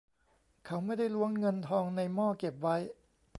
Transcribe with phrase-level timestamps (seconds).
[0.65, 2.75] เขาไม่ได้ล้วงเงินทองในหม้อเก็บไว้